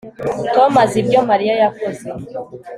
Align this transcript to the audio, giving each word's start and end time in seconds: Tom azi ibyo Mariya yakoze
Tom 0.53 0.71
azi 0.83 0.97
ibyo 1.01 1.19
Mariya 1.29 1.53
yakoze 1.63 2.07